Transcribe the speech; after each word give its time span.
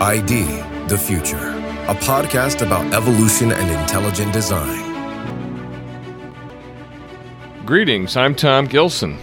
ID 0.00 0.44
The 0.88 0.98
Future, 0.98 1.54
a 1.88 1.94
podcast 1.94 2.60
about 2.60 2.92
evolution 2.92 3.50
and 3.50 3.70
intelligent 3.80 4.30
design. 4.30 4.84
Greetings, 7.64 8.14
I'm 8.14 8.34
Tom 8.34 8.66
Gilson. 8.66 9.16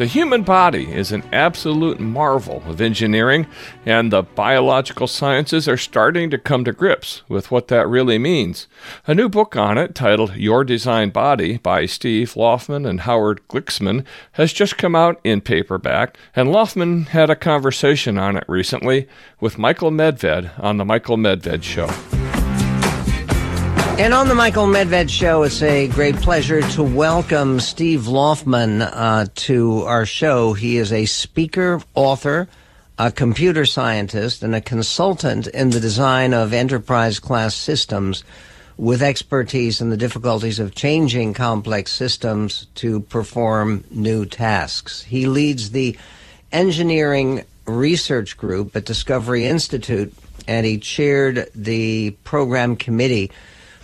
The 0.00 0.06
human 0.06 0.44
body 0.44 0.90
is 0.90 1.12
an 1.12 1.24
absolute 1.30 2.00
marvel 2.00 2.62
of 2.64 2.80
engineering, 2.80 3.46
and 3.84 4.10
the 4.10 4.22
biological 4.22 5.06
sciences 5.06 5.68
are 5.68 5.76
starting 5.76 6.30
to 6.30 6.38
come 6.38 6.64
to 6.64 6.72
grips 6.72 7.20
with 7.28 7.50
what 7.50 7.68
that 7.68 7.86
really 7.86 8.16
means. 8.16 8.66
A 9.06 9.14
new 9.14 9.28
book 9.28 9.56
on 9.56 9.76
it, 9.76 9.94
titled 9.94 10.36
Your 10.36 10.64
Design 10.64 11.10
Body 11.10 11.58
by 11.58 11.84
Steve 11.84 12.34
Laufmann 12.34 12.88
and 12.88 13.00
Howard 13.00 13.46
Glicksman, 13.48 14.06
has 14.32 14.54
just 14.54 14.78
come 14.78 14.96
out 14.96 15.20
in 15.22 15.42
paperback, 15.42 16.16
and 16.34 16.48
Laufmann 16.48 17.08
had 17.08 17.28
a 17.28 17.36
conversation 17.36 18.16
on 18.16 18.38
it 18.38 18.44
recently 18.48 19.06
with 19.38 19.58
Michael 19.58 19.90
Medved 19.90 20.50
on 20.58 20.78
The 20.78 20.86
Michael 20.86 21.18
Medved 21.18 21.62
Show. 21.62 22.19
And 24.00 24.14
on 24.14 24.28
the 24.28 24.34
Michael 24.34 24.64
Medved 24.64 25.10
Show, 25.10 25.42
it's 25.42 25.60
a 25.60 25.86
great 25.88 26.16
pleasure 26.16 26.62
to 26.70 26.82
welcome 26.82 27.60
Steve 27.60 28.08
Laufmann 28.08 28.80
uh, 28.80 29.26
to 29.34 29.82
our 29.82 30.06
show. 30.06 30.54
He 30.54 30.78
is 30.78 30.90
a 30.90 31.04
speaker, 31.04 31.82
author, 31.94 32.48
a 32.98 33.12
computer 33.12 33.66
scientist, 33.66 34.42
and 34.42 34.54
a 34.54 34.62
consultant 34.62 35.48
in 35.48 35.68
the 35.68 35.80
design 35.80 36.32
of 36.32 36.54
enterprise 36.54 37.20
class 37.20 37.54
systems 37.54 38.24
with 38.78 39.02
expertise 39.02 39.82
in 39.82 39.90
the 39.90 39.98
difficulties 39.98 40.58
of 40.58 40.74
changing 40.74 41.34
complex 41.34 41.92
systems 41.92 42.68
to 42.76 43.00
perform 43.00 43.84
new 43.90 44.24
tasks. 44.24 45.02
He 45.02 45.26
leads 45.26 45.72
the 45.72 45.94
engineering 46.52 47.44
research 47.66 48.38
group 48.38 48.74
at 48.74 48.86
Discovery 48.86 49.44
Institute, 49.44 50.14
and 50.48 50.64
he 50.64 50.78
chaired 50.78 51.50
the 51.54 52.12
program 52.24 52.76
committee 52.76 53.30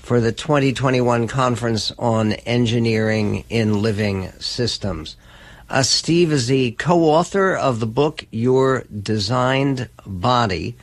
for 0.07 0.21
the 0.21 0.31
2021 0.31 1.27
Conference 1.27 1.91
on 1.99 2.33
Engineering 2.33 3.43
in 3.51 3.83
Living 3.83 4.31
Systems. 4.39 5.17
Uh, 5.69 5.83
Steve 5.83 6.31
is 6.31 6.47
the 6.47 6.71
co 6.79 7.07
author 7.07 7.57
of 7.57 7.81
the 7.81 7.89
book 7.89 8.25
Your 8.31 8.85
Designed 9.03 9.89
Body. 10.07 10.77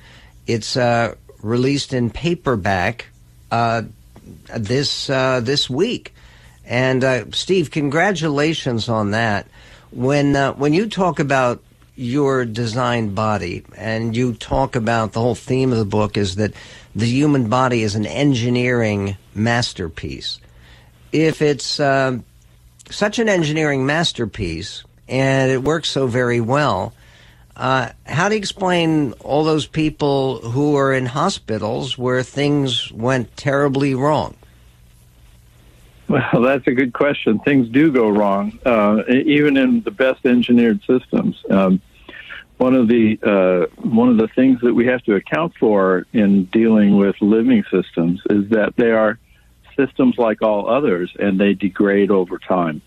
It's 0.46 0.76
uh, 0.76 1.16
released 1.42 1.94
in 1.94 2.10
paperback 2.10 3.06
uh, 3.50 3.84
this, 4.58 5.10
uh, 5.10 5.40
this 5.40 5.70
week. 5.70 6.14
And 6.66 7.02
uh, 7.06 7.32
Steve, 7.32 7.72
congratulations 7.72 8.90
on 8.90 9.12
that. 9.12 9.48
When, 9.92 10.36
uh, 10.36 10.52
when 10.52 10.74
you 10.74 10.90
talk 10.90 11.20
about 11.20 11.64
your 11.96 12.44
designed 12.44 13.16
body 13.16 13.64
and 13.78 14.18
you 14.18 14.34
talk 14.34 14.76
about 14.76 15.14
the 15.14 15.22
whole 15.22 15.36
theme 15.36 15.72
of 15.72 15.78
the 15.78 15.86
book 15.86 16.18
is 16.18 16.36
that 16.36 16.52
the 16.96 17.06
human 17.06 17.50
body 17.50 17.84
is 17.84 17.96
an 17.96 18.06
engineering 18.06 19.18
masterpiece. 19.34 20.40
If 21.12 21.42
it's 21.42 21.80
uh, 21.80 22.20
such 22.90 23.20
an 23.20 23.30
engineering 23.30 23.86
masterpiece 23.86 24.84
and 25.08 25.52
it 25.52 25.64
works 25.64 25.90
so 25.90 26.08
very 26.08 26.42
well, 26.42 26.94
uh, 27.56 27.90
how 28.06 28.30
do 28.30 28.36
you 28.36 28.40
explain 28.40 29.14
all 29.24 29.44
those 29.44 29.68
people 29.68 30.40
who 30.40 30.76
are 30.76 30.94
in 30.94 31.06
hospitals 31.06 31.98
where 31.98 32.24
things 32.24 32.92
went 32.92 33.36
terribly 33.38 33.94
wrong? 33.94 34.36
Well, 36.08 36.42
that's 36.42 36.68
a 36.68 36.72
good 36.74 36.94
question. 36.94 37.40
Things 37.40 37.70
do 37.70 37.92
go 37.92 38.10
wrong, 38.10 38.60
uh, 38.66 39.04
even 39.08 39.58
in 39.58 39.82
the 39.82 39.92
best 39.92 40.26
engineered 40.26 40.82
systems. 40.86 41.42
Um, 41.50 41.82
one 42.64 42.76
of 42.76 42.88
the 42.88 43.20
uh, 43.22 43.66
one 43.86 44.08
of 44.08 44.16
the 44.16 44.30
things 44.30 44.62
that 44.62 44.74
we 44.74 44.86
have 44.86 45.04
to 45.04 45.16
account 45.16 45.54
for 45.60 46.06
in 46.14 46.46
dealing 46.46 46.96
with 46.96 47.14
living 47.20 47.62
systems 47.70 48.22
is 48.30 48.50
that 48.52 48.74
they 48.78 48.92
are 48.92 49.20
systems 49.76 50.18
like 50.18 50.42
all 50.42 50.70
others, 50.70 51.12
and 51.20 51.38
they 51.38 51.54
degrade 51.54 52.10
over 52.10 52.38
time. 52.38 52.82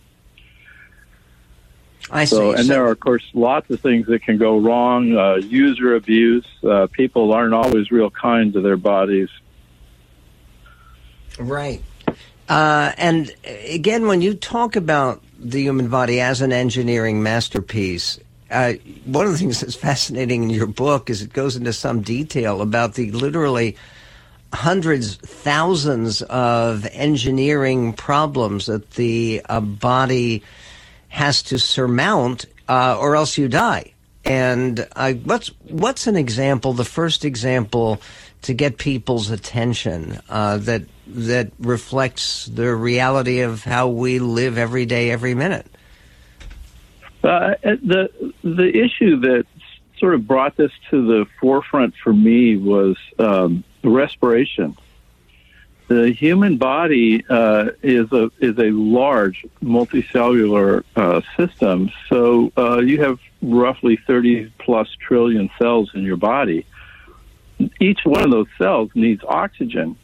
I 2.10 2.24
so, 2.24 2.36
see. 2.36 2.58
and 2.58 2.66
So- 2.66 2.72
there 2.72 2.86
are, 2.86 2.92
of 2.92 3.00
course, 3.00 3.24
lots 3.34 3.68
of 3.68 3.80
things 3.80 4.06
that 4.06 4.22
can 4.22 4.38
go 4.38 4.58
wrong. 4.58 5.14
Uh, 5.14 5.34
user 5.34 5.94
abuse. 5.94 6.46
Uh, 6.64 6.86
people 6.90 7.34
aren't 7.34 7.52
always 7.52 7.90
real 7.90 8.10
kind 8.10 8.54
to 8.54 8.62
their 8.62 8.78
bodies. 8.78 9.28
Right. 11.38 11.82
Uh, 12.48 12.92
and 12.96 13.30
again, 13.44 14.06
when 14.06 14.22
you 14.22 14.32
talk 14.32 14.74
about 14.76 15.22
the 15.38 15.60
human 15.60 15.88
body 15.88 16.20
as 16.20 16.40
an 16.40 16.52
engineering 16.52 17.22
masterpiece, 17.22 18.18
uh, 18.50 18.74
one 19.04 19.26
of 19.26 19.32
the 19.32 19.38
things 19.38 19.60
that's 19.60 19.74
fascinating 19.74 20.44
in 20.44 20.50
your 20.50 20.66
book 20.66 21.10
is 21.10 21.22
it 21.22 21.32
goes 21.32 21.56
into 21.56 21.72
some 21.72 22.02
detail 22.02 22.62
about 22.62 22.94
the 22.94 23.10
literally 23.10 23.76
hundreds, 24.52 25.16
thousands 25.16 26.22
of 26.22 26.86
engineering 26.92 27.92
problems 27.92 28.66
that 28.66 28.92
the 28.92 29.42
uh, 29.48 29.60
body 29.60 30.42
has 31.08 31.42
to 31.42 31.58
surmount, 31.58 32.46
uh, 32.68 32.96
or 32.98 33.16
else 33.16 33.38
you 33.38 33.48
die. 33.48 33.92
And 34.24 34.86
uh, 34.96 35.12
what's 35.12 35.48
what's 35.68 36.06
an 36.06 36.16
example? 36.16 36.72
The 36.72 36.84
first 36.84 37.24
example 37.24 38.00
to 38.42 38.54
get 38.54 38.76
people's 38.76 39.30
attention 39.30 40.20
uh, 40.28 40.58
that 40.58 40.82
that 41.06 41.52
reflects 41.58 42.46
the 42.46 42.74
reality 42.74 43.40
of 43.40 43.62
how 43.62 43.88
we 43.88 44.18
live 44.18 44.58
every 44.58 44.84
day, 44.84 45.10
every 45.10 45.34
minute. 45.34 45.66
Uh, 47.26 47.54
the 47.62 48.32
the 48.42 48.68
issue 48.68 49.20
that 49.20 49.46
sort 49.98 50.14
of 50.14 50.26
brought 50.26 50.56
this 50.56 50.70
to 50.90 51.06
the 51.06 51.26
forefront 51.40 51.94
for 52.02 52.12
me 52.12 52.56
was 52.56 52.96
um, 53.18 53.64
respiration. 53.82 54.76
The 55.88 56.12
human 56.12 56.56
body 56.56 57.24
uh, 57.28 57.70
is 57.82 58.10
a 58.12 58.30
is 58.38 58.58
a 58.58 58.70
large 58.70 59.44
multicellular 59.62 60.84
uh, 60.94 61.20
system, 61.36 61.90
so 62.08 62.52
uh, 62.56 62.78
you 62.78 63.02
have 63.02 63.18
roughly 63.42 63.98
thirty 64.06 64.52
plus 64.58 64.88
trillion 65.06 65.50
cells 65.58 65.90
in 65.94 66.02
your 66.02 66.16
body. 66.16 66.66
Each 67.80 68.00
one 68.04 68.22
of 68.22 68.30
those 68.30 68.48
cells 68.58 68.90
needs 68.94 69.22
oxygen. 69.24 69.96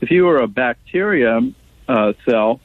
If 0.00 0.10
you 0.10 0.24
were 0.24 0.38
a 0.38 0.48
bacterium 0.48 1.54
uh, 1.88 2.12
cell, 2.28 2.60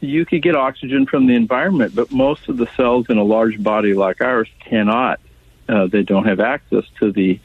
you 0.00 0.24
could 0.24 0.42
get 0.42 0.54
oxygen 0.54 1.06
from 1.06 1.26
the 1.26 1.34
environment, 1.34 1.94
but 1.94 2.10
most 2.12 2.48
of 2.48 2.56
the 2.56 2.68
cells 2.76 3.06
in 3.08 3.18
a 3.18 3.24
large 3.24 3.62
body 3.62 3.94
like 3.94 4.20
ours 4.20 4.48
cannot. 4.60 5.20
Uh, 5.68 5.86
they 5.86 6.02
don't 6.02 6.24
have 6.24 6.40
access 6.40 6.84
to 7.00 7.12
the 7.12 7.40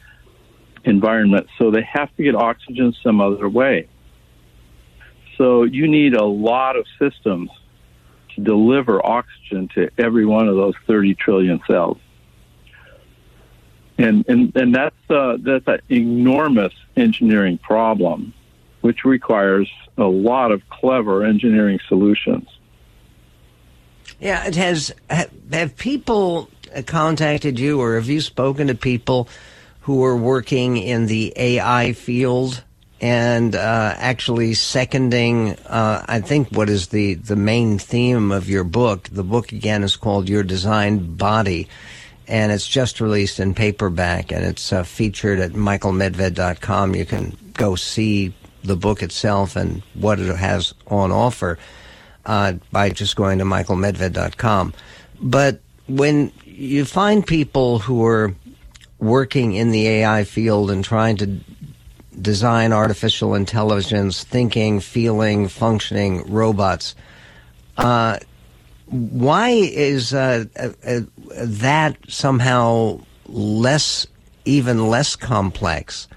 environment, 0.85 1.47
so 1.57 1.71
they 1.71 1.81
have 1.81 2.15
to 2.15 2.23
get 2.23 2.35
oxygen 2.35 2.93
some 3.01 3.19
other 3.19 3.49
way. 3.49 3.87
So 5.37 5.63
you 5.63 5.87
need 5.87 6.13
a 6.13 6.23
lot 6.23 6.75
of 6.75 6.85
systems 6.99 7.49
to 8.35 8.41
deliver 8.41 9.03
oxygen 9.05 9.67
to 9.69 9.89
every 9.97 10.25
one 10.25 10.47
of 10.47 10.55
those 10.55 10.75
30 10.85 11.15
trillion 11.15 11.61
cells. 11.67 11.97
And, 13.97 14.25
and, 14.27 14.55
and 14.55 14.73
that's, 14.73 14.95
uh, 15.09 15.37
that's 15.39 15.67
an 15.67 15.79
enormous 15.89 16.73
engineering 16.95 17.57
problem, 17.57 18.33
which 18.81 19.05
requires 19.05 19.71
a 19.97 20.03
lot 20.03 20.51
of 20.51 20.67
clever 20.69 21.23
engineering 21.23 21.79
solutions. 21.87 22.47
Yeah, 24.19 24.45
it 24.47 24.55
has. 24.55 24.93
Have, 25.09 25.77
people 25.77 26.49
contacted 26.85 27.59
you, 27.59 27.81
or 27.81 27.95
have 27.95 28.09
you 28.09 28.21
spoken 28.21 28.67
to 28.67 28.75
people 28.75 29.27
who 29.81 30.03
are 30.03 30.15
working 30.15 30.77
in 30.77 31.07
the 31.07 31.33
AI 31.35 31.93
field 31.93 32.63
and 33.01 33.55
uh, 33.55 33.93
actually 33.97 34.53
seconding? 34.53 35.51
Uh, 35.67 36.05
I 36.07 36.21
think 36.21 36.49
what 36.49 36.69
is 36.69 36.87
the 36.87 37.15
the 37.15 37.35
main 37.35 37.77
theme 37.77 38.31
of 38.31 38.49
your 38.49 38.63
book? 38.63 39.09
The 39.11 39.23
book 39.23 39.51
again 39.51 39.83
is 39.83 39.95
called 39.95 40.29
Your 40.29 40.43
Designed 40.43 41.17
Body. 41.17 41.67
And 42.25 42.53
it's 42.53 42.65
just 42.68 43.01
released 43.01 43.41
in 43.41 43.53
paperback, 43.53 44.31
and 44.31 44.45
it's 44.45 44.71
uh, 44.71 44.83
featured 44.83 45.39
at 45.39 45.51
michaelmedved.com. 45.51 46.95
You 46.95 47.06
can 47.06 47.38
go 47.53 47.75
see 47.75 48.33
the 48.63 48.75
book 48.75 49.04
itself 49.04 49.56
and 49.56 49.81
what 49.94 50.19
it 50.19 50.36
has 50.36 50.74
on 50.88 51.12
offer 51.12 51.57
uh, 52.25 52.54
by 52.71 52.89
just 52.89 53.15
going 53.15 53.39
to 53.39 53.45
michaelmedved.com. 53.45 54.74
But 55.21 55.60
when 55.88 56.31
you 56.45 56.86
find 56.86 57.25
people 57.25 57.80
who 57.80 58.06
are 58.06 58.33
working 59.00 59.54
in 59.54 59.71
the 59.71 59.88
AI 59.88 60.24
field 60.24 60.71
and 60.71 60.83
trying 60.83 61.18
to 61.18 61.39
design 62.21 62.71
artificial 62.71 63.36
intelligence, 63.36 64.24
thinking, 64.24 64.80
feeling, 64.80 65.48
functioning 65.48 66.24
robots, 66.31 66.95
uh, 67.77 68.18
why 68.86 69.50
is 69.50 70.13
uh, 70.13 70.45
uh, 70.56 70.69
uh, 70.86 71.00
that 71.36 71.98
somehow 72.07 73.00
less, 73.25 74.06
even 74.45 74.88
less 74.89 75.16
complex 75.16 76.07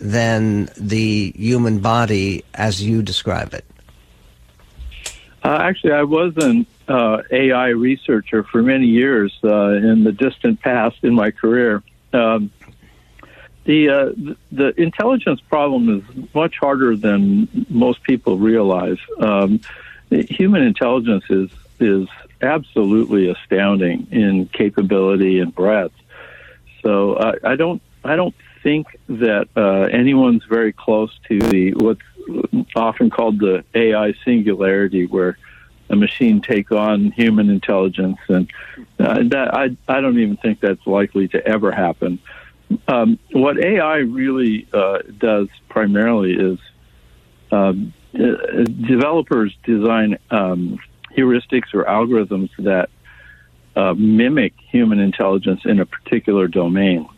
than 0.00 0.70
the 0.76 1.32
human 1.36 1.78
body 1.78 2.44
as 2.54 2.82
you 2.82 3.02
describe 3.02 3.54
it? 3.54 3.64
Uh, 5.42 5.58
actually, 5.60 5.92
I 5.92 6.02
was 6.02 6.36
an 6.36 6.66
uh, 6.88 7.22
AI 7.30 7.68
researcher 7.68 8.42
for 8.42 8.62
many 8.62 8.86
years 8.86 9.32
uh, 9.44 9.70
in 9.70 10.04
the 10.04 10.12
distant 10.12 10.60
past 10.60 10.98
in 11.02 11.14
my 11.14 11.30
career. 11.30 11.82
Um, 12.12 12.50
the, 13.64 13.88
uh, 13.88 14.32
the 14.50 14.80
intelligence 14.80 15.40
problem 15.40 15.98
is 15.98 16.34
much 16.34 16.56
harder 16.58 16.96
than 16.96 17.48
most 17.68 18.02
people 18.02 18.38
realize. 18.38 18.98
Um, 19.18 19.60
human 20.10 20.62
intelligence 20.62 21.24
is 21.30 21.50
is 21.78 22.08
absolutely 22.42 23.30
astounding 23.30 24.06
in 24.10 24.46
capability 24.48 25.38
and 25.38 25.54
breadth. 25.54 25.94
So 26.82 27.36
I 27.44 27.56
don't 27.56 27.80
I 28.04 28.16
don't 28.16 28.34
think 28.62 28.86
that 29.08 29.48
uh, 29.56 29.88
anyone's 29.92 30.44
very 30.44 30.72
close 30.72 31.10
to 31.28 31.38
the 31.38 31.72
what's 31.74 32.00
often 32.76 33.10
called 33.10 33.38
the 33.38 33.64
AI 33.74 34.14
singularity, 34.24 35.06
where 35.06 35.38
a 35.88 35.96
machine 35.96 36.40
take 36.40 36.70
on 36.72 37.10
human 37.12 37.50
intelligence, 37.50 38.18
and 38.28 38.50
uh, 38.98 39.22
that 39.24 39.54
I 39.54 39.76
I 39.88 40.00
don't 40.00 40.18
even 40.18 40.36
think 40.36 40.60
that's 40.60 40.86
likely 40.86 41.28
to 41.28 41.46
ever 41.46 41.72
happen. 41.72 42.18
Um, 42.86 43.18
what 43.32 43.58
AI 43.58 43.96
really 43.96 44.68
uh, 44.72 44.98
does 45.18 45.48
primarily 45.68 46.34
is 46.34 46.58
um, 47.50 47.92
uh, 48.14 48.64
developers 48.64 49.56
design 49.64 50.18
um, 50.30 50.78
heuristics 51.16 51.74
or 51.74 51.84
algorithms 51.84 52.50
that 52.58 52.90
uh, 53.76 53.94
mimic 53.94 54.54
human 54.70 55.00
intelligence 55.00 55.62
in 55.64 55.80
a 55.80 55.86
particular 55.86 56.46
domain. 56.48 57.08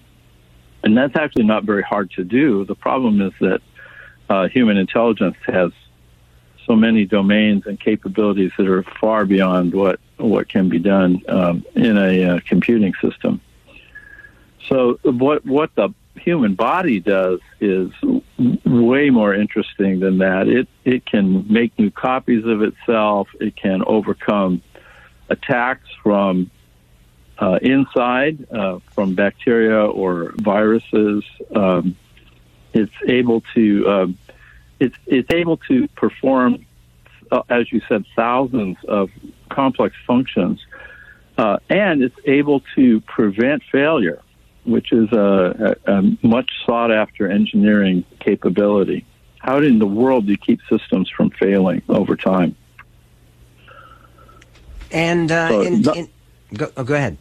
And 0.82 0.96
that's 0.96 1.16
actually 1.16 1.44
not 1.44 1.64
very 1.64 1.82
hard 1.82 2.10
to 2.12 2.24
do. 2.24 2.64
The 2.64 2.74
problem 2.74 3.20
is 3.20 3.32
that 3.40 3.60
uh, 4.28 4.48
human 4.48 4.76
intelligence 4.76 5.36
has 5.46 5.70
so 6.66 6.76
many 6.76 7.04
domains 7.04 7.66
and 7.66 7.78
capabilities 7.78 8.52
that 8.56 8.68
are 8.68 8.82
far 9.00 9.24
beyond 9.24 9.74
what 9.74 10.00
what 10.16 10.48
can 10.48 10.68
be 10.68 10.78
done 10.78 11.20
um, 11.28 11.64
in 11.74 11.98
a 11.98 12.24
uh, 12.24 12.40
computing 12.46 12.94
system. 13.00 13.40
So 14.68 14.98
what 15.02 15.44
what 15.44 15.74
the 15.74 15.90
human 16.16 16.54
body 16.54 17.00
does 17.00 17.40
is 17.60 17.90
way 18.64 19.10
more 19.10 19.34
interesting 19.34 20.00
than 20.00 20.18
that. 20.18 20.48
It 20.48 20.68
it 20.84 21.04
can 21.04 21.50
make 21.52 21.76
new 21.78 21.90
copies 21.90 22.44
of 22.44 22.62
itself. 22.62 23.28
It 23.40 23.56
can 23.56 23.82
overcome 23.84 24.62
attacks 25.28 25.88
from 26.02 26.50
uh, 27.42 27.58
inside, 27.60 28.46
uh, 28.52 28.78
from 28.94 29.16
bacteria 29.16 29.84
or 29.84 30.32
viruses. 30.36 31.24
Um, 31.52 31.96
it's 32.72 32.92
able 33.06 33.42
to 33.54 33.90
um, 33.90 34.18
it's 34.78 34.94
it's 35.06 35.30
able 35.32 35.56
to 35.68 35.88
perform, 35.88 36.64
uh, 37.32 37.42
as 37.48 37.72
you 37.72 37.80
said, 37.88 38.04
thousands 38.14 38.76
of 38.86 39.10
complex 39.50 39.96
functions, 40.06 40.64
uh, 41.36 41.58
and 41.68 42.02
it's 42.04 42.16
able 42.26 42.62
to 42.76 43.00
prevent 43.00 43.64
failure, 43.72 44.22
which 44.64 44.92
is 44.92 45.10
a, 45.12 45.76
a, 45.84 45.92
a 45.94 46.16
much 46.22 46.48
sought 46.64 46.92
after 46.92 47.28
engineering 47.28 48.04
capability. 48.20 49.04
How 49.38 49.58
in 49.58 49.80
the 49.80 49.86
world 49.86 50.26
do 50.26 50.30
you 50.30 50.38
keep 50.38 50.60
systems 50.70 51.10
from 51.10 51.30
failing 51.30 51.82
over 51.88 52.14
time? 52.14 52.54
And 54.92 55.32
uh, 55.32 55.48
so, 55.48 55.60
in, 55.62 55.88
in, 55.96 56.08
go, 56.54 56.70
oh, 56.76 56.84
go 56.84 56.94
ahead. 56.94 57.18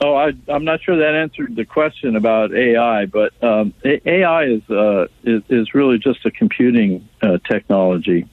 Oh, 0.00 0.14
I, 0.14 0.32
am 0.48 0.64
not 0.64 0.82
sure 0.82 0.96
that 0.96 1.14
answered 1.14 1.54
the 1.54 1.64
question 1.64 2.16
about 2.16 2.52
AI, 2.52 3.06
but 3.06 3.32
um, 3.42 3.72
AI 3.84 4.44
is, 4.44 4.68
uh, 4.70 5.06
is, 5.22 5.42
is 5.48 5.74
really 5.74 5.98
just 5.98 6.24
a 6.26 6.30
computing 6.30 7.08
uh, 7.20 7.38
technology, 7.48 8.26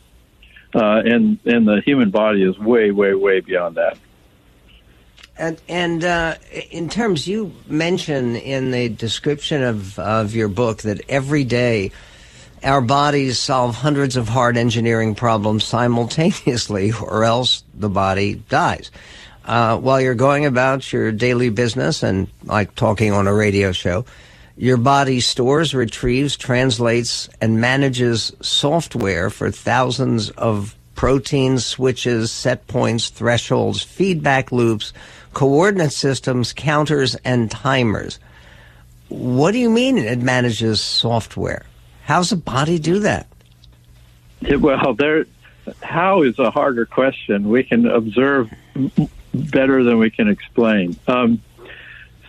uh, 0.73 1.01
and 1.05 1.37
and 1.45 1.67
the 1.67 1.81
human 1.85 2.09
body 2.09 2.43
is 2.43 2.57
way, 2.57 2.91
way, 2.91 3.13
way 3.13 3.39
beyond 3.39 3.75
that. 3.75 3.97
And, 5.37 5.61
and 5.69 6.03
uh, 6.03 6.35
in 6.69 6.89
terms, 6.89 7.27
you 7.27 7.53
mention 7.67 8.35
in 8.35 8.71
the 8.71 8.89
description 8.89 9.63
of, 9.63 9.97
of 9.97 10.35
your 10.35 10.49
book 10.49 10.81
that 10.81 11.01
every 11.07 11.45
day 11.45 11.91
our 12.61 12.81
bodies 12.81 13.39
solve 13.39 13.75
hundreds 13.75 14.17
of 14.17 14.27
hard 14.27 14.57
engineering 14.57 15.15
problems 15.15 15.63
simultaneously, 15.63 16.91
or 17.01 17.23
else 17.23 17.63
the 17.73 17.89
body 17.89 18.35
dies 18.49 18.91
uh, 19.49 19.77
while 19.79 19.99
you're 19.99 20.13
going 20.13 20.45
about 20.45 20.93
your 20.93 21.11
daily 21.11 21.49
business 21.49 22.03
and 22.03 22.27
like 22.43 22.75
talking 22.75 23.11
on 23.11 23.25
a 23.25 23.33
radio 23.33 23.71
show, 23.71 24.05
your 24.55 24.77
body 24.77 25.19
stores, 25.19 25.73
retrieves, 25.73 26.37
translates, 26.37 27.27
and 27.41 27.59
manages 27.59 28.31
software 28.41 29.31
for 29.31 29.49
thousands 29.49 30.29
of 30.31 30.75
proteins, 30.93 31.65
switches, 31.65 32.31
set 32.31 32.67
points, 32.67 33.09
thresholds, 33.09 33.81
feedback 33.81 34.51
loops, 34.51 34.93
coordinate 35.33 35.93
systems, 35.93 36.53
counters, 36.53 37.15
and 37.25 37.49
timers. 37.49 38.19
What 39.07 39.53
do 39.53 39.57
you 39.57 39.71
mean 39.71 39.97
it 39.97 40.19
manages 40.19 40.79
software? 40.79 41.65
How's 42.03 42.29
the 42.29 42.35
body 42.35 42.77
do 42.77 42.99
that? 42.99 43.25
Well, 44.59 44.93
there, 44.93 45.25
how 45.81 46.21
is 46.21 46.37
a 46.37 46.51
harder 46.51 46.85
question. 46.85 47.49
We 47.49 47.63
can 47.63 47.87
observe 47.87 48.51
better 49.33 49.83
than 49.83 49.99
we 49.99 50.09
can 50.09 50.27
explain. 50.27 50.97
Um, 51.07 51.41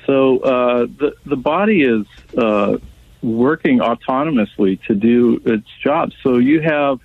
so 0.06 0.38
uh, 0.38 0.86
the 0.86 1.14
the 1.24 1.36
body 1.36 1.82
is 1.82 2.06
uh, 2.36 2.78
working 3.22 3.78
autonomously 3.78 4.82
to 4.86 4.94
do 4.94 5.40
its 5.44 5.68
job. 5.82 6.12
So 6.22 6.38
you 6.38 6.60
have 6.60 7.00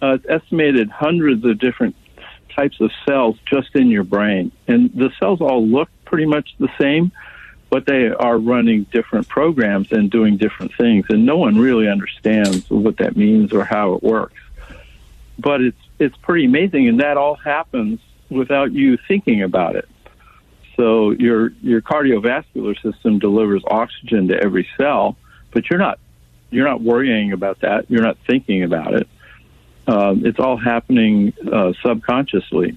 uh, 0.00 0.18
estimated 0.28 0.90
hundreds 0.90 1.44
of 1.44 1.58
different 1.58 1.94
types 2.54 2.80
of 2.80 2.90
cells 3.06 3.38
just 3.44 3.74
in 3.76 3.90
your 3.90 4.04
brain, 4.04 4.50
and 4.66 4.90
the 4.92 5.10
cells 5.20 5.40
all 5.40 5.64
look 5.66 5.88
pretty 6.04 6.26
much 6.26 6.54
the 6.58 6.68
same, 6.80 7.12
but 7.70 7.86
they 7.86 8.08
are 8.08 8.38
running 8.38 8.84
different 8.84 9.28
programs 9.28 9.92
and 9.92 10.10
doing 10.10 10.36
different 10.36 10.74
things, 10.74 11.06
and 11.08 11.26
no 11.26 11.36
one 11.36 11.58
really 11.58 11.88
understands 11.88 12.68
what 12.70 12.96
that 12.96 13.16
means 13.16 13.52
or 13.52 13.64
how 13.64 13.94
it 13.94 14.02
works. 14.02 14.40
But 15.38 15.60
it's 15.60 15.78
it's 15.98 16.16
pretty 16.16 16.46
amazing, 16.46 16.88
and 16.88 17.00
that 17.00 17.16
all 17.16 17.34
happens 17.34 18.00
without 18.30 18.72
you 18.72 18.98
thinking 19.08 19.42
about 19.42 19.76
it. 19.76 19.88
So 20.76 21.10
your 21.12 21.52
your 21.62 21.80
cardiovascular 21.80 22.80
system 22.82 23.18
delivers 23.18 23.62
oxygen 23.66 24.28
to 24.28 24.42
every 24.42 24.68
cell, 24.76 25.16
but 25.52 25.70
you're 25.70 25.78
not 25.78 25.98
you're 26.50 26.66
not 26.66 26.82
worrying 26.82 27.32
about 27.32 27.60
that. 27.60 27.90
You're 27.90 28.02
not 28.02 28.18
thinking 28.26 28.62
about 28.62 28.94
it. 28.94 29.08
Um, 29.86 30.26
it's 30.26 30.38
all 30.38 30.56
happening 30.56 31.32
uh, 31.50 31.72
subconsciously. 31.82 32.76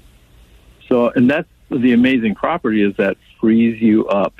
So, 0.87 1.09
and 1.09 1.29
that's 1.29 1.47
the 1.69 1.93
amazing 1.93 2.35
property 2.35 2.83
is 2.83 2.95
that 2.97 3.17
frees 3.39 3.81
you 3.81 4.07
up 4.07 4.33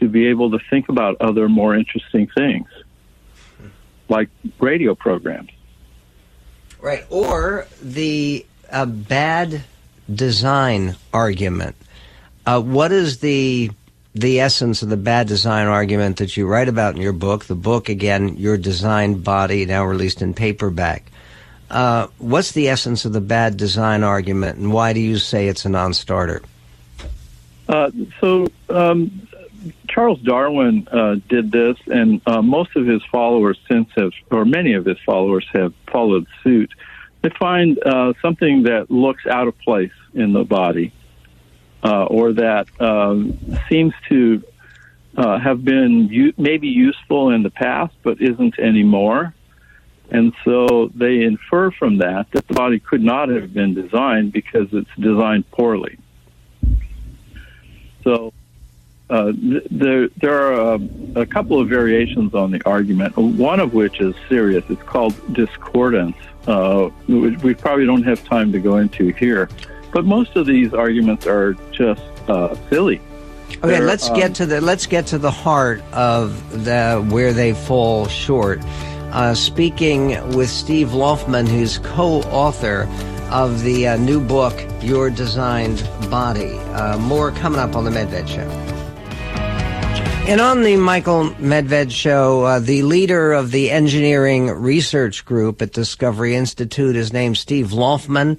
to 0.00 0.08
be 0.08 0.26
able 0.26 0.50
to 0.50 0.58
think 0.70 0.88
about 0.88 1.16
other 1.20 1.48
more 1.48 1.74
interesting 1.74 2.28
things, 2.34 2.68
like 4.08 4.28
radio 4.58 4.94
programs. 4.94 5.50
Right, 6.80 7.06
or 7.08 7.66
the 7.82 8.44
uh, 8.70 8.86
bad 8.86 9.62
design 10.12 10.96
argument. 11.12 11.76
Uh, 12.46 12.60
what 12.60 12.92
is 12.92 13.18
the 13.18 13.70
the 14.14 14.40
essence 14.40 14.82
of 14.82 14.88
the 14.90 14.96
bad 14.96 15.26
design 15.26 15.66
argument 15.66 16.18
that 16.18 16.36
you 16.36 16.46
write 16.46 16.68
about 16.68 16.94
in 16.94 17.02
your 17.02 17.12
book? 17.12 17.46
The 17.46 17.54
book, 17.54 17.88
again, 17.88 18.36
Your 18.36 18.56
design 18.56 19.14
Body, 19.20 19.66
now 19.66 19.84
released 19.84 20.22
in 20.22 20.34
paperback. 20.34 21.10
Uh, 21.70 22.06
what's 22.18 22.52
the 22.52 22.68
essence 22.68 23.04
of 23.04 23.12
the 23.12 23.20
bad 23.20 23.56
design 23.56 24.04
argument, 24.04 24.58
and 24.58 24.72
why 24.72 24.92
do 24.92 25.00
you 25.00 25.18
say 25.18 25.48
it's 25.48 25.64
a 25.64 25.68
non-starter? 25.68 26.42
Uh, 27.68 27.90
so 28.20 28.46
um, 28.68 29.26
Charles 29.88 30.20
Darwin 30.20 30.86
uh, 30.92 31.16
did 31.28 31.50
this, 31.50 31.76
and 31.86 32.20
uh, 32.26 32.42
most 32.42 32.76
of 32.76 32.86
his 32.86 33.02
followers 33.10 33.58
since 33.68 33.88
have, 33.96 34.12
or 34.30 34.44
many 34.44 34.74
of 34.74 34.84
his 34.84 34.98
followers 35.04 35.46
have 35.52 35.72
followed 35.90 36.26
suit 36.42 36.70
they 37.24 37.30
find 37.38 37.82
uh, 37.82 38.12
something 38.20 38.64
that 38.64 38.90
looks 38.90 39.26
out 39.26 39.48
of 39.48 39.58
place 39.60 39.94
in 40.12 40.34
the 40.34 40.44
body 40.44 40.92
uh, 41.82 42.04
or 42.04 42.34
that 42.34 42.68
um, 42.82 43.38
seems 43.66 43.94
to 44.10 44.42
uh, 45.16 45.38
have 45.38 45.64
been 45.64 46.08
u- 46.08 46.34
maybe 46.36 46.68
useful 46.68 47.30
in 47.30 47.42
the 47.42 47.48
past 47.48 47.94
but 48.02 48.20
isn't 48.20 48.58
anymore. 48.58 49.34
And 50.10 50.34
so 50.44 50.90
they 50.94 51.22
infer 51.22 51.70
from 51.70 51.96
that 51.98 52.30
that 52.32 52.46
the 52.46 52.52
body 52.52 52.78
could 52.78 53.02
not 53.02 53.30
have 53.30 53.54
been 53.54 53.72
designed 53.72 54.34
because 54.34 54.68
it's 54.72 54.94
designed 55.00 55.50
poorly. 55.50 55.96
So 58.02 58.34
uh, 59.08 59.32
there, 59.34 60.08
there 60.08 60.52
are 60.52 60.74
um, 60.74 61.12
a 61.16 61.24
couple 61.24 61.58
of 61.58 61.70
variations 61.70 62.34
on 62.34 62.50
the 62.50 62.60
argument, 62.66 63.16
one 63.16 63.60
of 63.60 63.72
which 63.72 63.98
is 64.02 64.14
serious. 64.28 64.62
It's 64.68 64.82
called 64.82 65.14
discordance 65.32 66.16
uh, 66.46 66.90
we 67.08 67.54
probably 67.54 67.86
don't 67.86 68.02
have 68.02 68.24
time 68.24 68.52
to 68.52 68.58
go 68.58 68.76
into 68.76 69.08
here. 69.12 69.48
But 69.92 70.04
most 70.04 70.36
of 70.36 70.46
these 70.46 70.74
arguments 70.74 71.26
are 71.26 71.54
just 71.70 72.02
uh, 72.28 72.56
silly. 72.68 73.00
Okay, 73.50 73.68
They're, 73.68 73.84
let's 73.84 74.10
um, 74.10 74.16
get 74.16 74.34
to 74.36 74.46
the 74.46 74.60
let's 74.60 74.86
get 74.86 75.06
to 75.08 75.18
the 75.18 75.30
heart 75.30 75.80
of 75.92 76.64
the 76.64 77.06
where 77.10 77.32
they 77.32 77.54
fall 77.54 78.08
short. 78.08 78.60
Uh, 79.12 79.34
speaking 79.34 80.08
with 80.36 80.50
Steve 80.50 80.88
Laufmann, 80.88 81.46
who's 81.46 81.78
co-author 81.78 82.88
of 83.30 83.62
the 83.62 83.88
uh, 83.88 83.96
new 83.96 84.20
book 84.20 84.54
"Your 84.82 85.10
Designed 85.10 85.88
Body." 86.10 86.58
Uh, 86.74 86.98
more 86.98 87.30
coming 87.30 87.60
up 87.60 87.76
on 87.76 87.84
the 87.84 87.90
Medved 87.90 88.26
Show. 88.28 88.73
And 90.26 90.40
on 90.40 90.62
the 90.62 90.76
Michael 90.76 91.32
Medved 91.32 91.90
show, 91.90 92.44
uh, 92.44 92.58
the 92.58 92.82
leader 92.82 93.34
of 93.34 93.50
the 93.50 93.70
engineering 93.70 94.48
research 94.48 95.26
group 95.26 95.60
at 95.60 95.74
Discovery 95.74 96.34
Institute 96.34 96.96
is 96.96 97.12
named 97.12 97.36
Steve 97.36 97.74
Laufmann. 97.74 98.38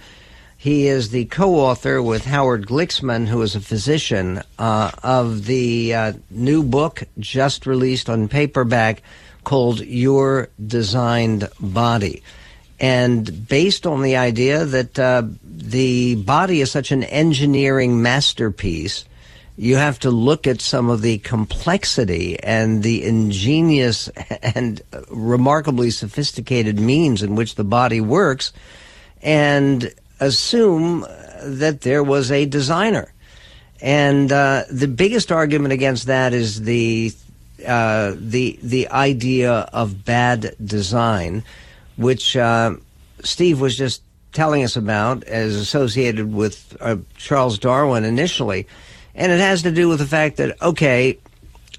He 0.57 0.87
is 0.87 1.11
the 1.11 1.25
co-author 1.25 2.01
with 2.01 2.25
Howard 2.25 2.65
Glicksman, 2.65 3.27
who 3.27 3.39
is 3.43 3.55
a 3.55 3.61
physician, 3.61 4.41
uh, 4.57 4.91
of 5.03 5.45
the 5.45 5.93
uh, 5.93 6.13
new 6.31 6.63
book 6.63 7.03
just 7.19 7.67
released 7.67 8.09
on 8.09 8.29
paperback 8.29 9.03
called 9.43 9.79
Your 9.81 10.49
Designed 10.65 11.47
Body. 11.59 12.23
And 12.79 13.47
based 13.47 13.85
on 13.85 14.01
the 14.01 14.17
idea 14.17 14.65
that 14.65 14.97
uh, 14.97 15.21
the 15.43 16.15
body 16.15 16.61
is 16.61 16.71
such 16.71 16.91
an 16.91 17.03
engineering 17.03 18.01
masterpiece, 18.01 19.05
you 19.57 19.77
have 19.77 19.99
to 19.99 20.11
look 20.11 20.47
at 20.47 20.59
some 20.61 20.89
of 20.89 21.01
the 21.01 21.17
complexity 21.19 22.37
and 22.41 22.83
the 22.83 23.05
ingenious 23.05 24.09
and 24.41 24.81
remarkably 25.09 25.89
sophisticated 25.89 26.79
means 26.79 27.23
in 27.23 27.35
which 27.35 27.55
the 27.55 27.63
body 27.63 28.01
works 28.01 28.51
and 29.21 29.93
assume 30.19 31.05
that 31.43 31.81
there 31.81 32.03
was 32.03 32.31
a 32.31 32.45
designer. 32.45 33.13
And 33.81 34.31
uh, 34.31 34.63
the 34.71 34.87
biggest 34.87 35.31
argument 35.31 35.73
against 35.73 36.07
that 36.07 36.33
is 36.33 36.61
the 36.61 37.13
uh, 37.65 38.13
the 38.17 38.59
the 38.61 38.89
idea 38.89 39.51
of 39.51 40.05
bad 40.05 40.55
design, 40.63 41.43
which 41.95 42.35
uh, 42.35 42.75
Steve 43.23 43.59
was 43.59 43.77
just 43.77 44.01
telling 44.33 44.63
us 44.63 44.75
about 44.75 45.23
as 45.23 45.55
associated 45.55 46.33
with 46.33 46.75
uh, 46.79 46.97
Charles 47.17 47.57
Darwin 47.57 48.03
initially. 48.03 48.67
And 49.15 49.31
it 49.31 49.39
has 49.39 49.63
to 49.63 49.71
do 49.71 49.87
with 49.87 49.99
the 49.99 50.05
fact 50.05 50.37
that, 50.37 50.61
okay, 50.61 51.17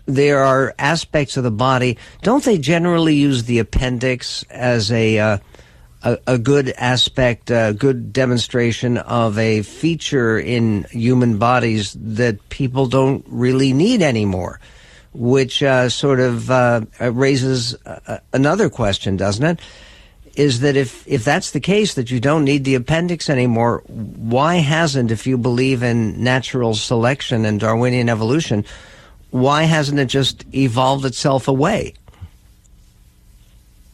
there 0.07 0.43
are 0.43 0.75
aspects 0.79 1.37
of 1.37 1.45
the 1.45 1.51
body. 1.51 1.99
Don't 2.23 2.43
they 2.45 2.59
generally 2.59 3.15
use 3.15 3.45
the 3.45 3.59
appendix 3.59 4.45
as 4.45 4.91
a, 4.91 5.19
uh, 5.19 5.39
a, 6.03 6.19
a, 6.27 6.39
good 6.39 6.71
aspect, 6.71 7.51
a 7.51 7.75
good 7.77 8.13
demonstration 8.13 8.97
of 8.97 9.39
a 9.39 9.63
feature 9.63 10.39
in 10.39 10.85
human 10.91 11.39
bodies 11.39 11.97
that 12.01 12.49
people 12.49 12.87
don't 12.87 13.25
really 13.29 13.73
need 13.73 14.01
anymore? 14.01 14.61
Which 15.13 15.63
uh, 15.63 15.89
sort 15.89 16.21
of 16.21 16.51
uh, 16.51 16.83
raises 17.01 17.75
another 18.33 18.69
question, 18.71 19.17
doesn't 19.17 19.45
it? 19.45 19.61
Is 20.37 20.61
that 20.61 20.77
if, 20.77 21.07
if 21.09 21.25
that's 21.25 21.51
the 21.51 21.61
case, 21.61 21.95
that 21.95 22.11
you 22.11 22.21
don't 22.21 22.45
need 22.45 22.65
the 22.65 22.75
appendix 22.75 23.29
anymore, 23.31 23.83
why 23.87 24.57
hasn't, 24.57 25.11
if 25.11 25.27
you 25.27 25.39
believe 25.39 25.83
in 25.83 26.23
natural 26.23 26.75
selection 26.75 27.45
and 27.45 27.59
Darwinian 27.59 28.09
evolution, 28.09 28.65
why 29.31 29.65
hasn't 29.65 29.99
it 29.99 30.07
just 30.07 30.45
evolved 30.55 31.05
itself 31.05 31.49
away? 31.49 31.95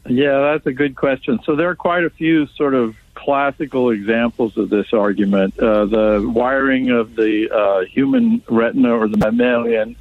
Yeah, 0.07 0.41
that's 0.41 0.67
a 0.67 0.73
good 0.73 0.97
question. 0.97 1.39
So 1.45 1.55
there 1.55 1.69
are 1.69 1.77
quite 1.77 2.05
a 2.05 2.11
few 2.11 2.47
sort 2.49 2.75
of 2.75 2.97
classical 3.15 3.91
examples 3.91 4.57
of 4.57 4.69
this 4.69 4.93
argument. 4.93 5.59
Uh, 5.59 5.87
the 5.87 6.33
wiring 6.35 6.91
of 6.91 7.15
the 7.15 7.51
uh, 7.51 7.85
human 7.85 8.43
retina 8.49 8.97
or 8.97 9.07
the 9.07 9.17
mammalian 9.17 9.97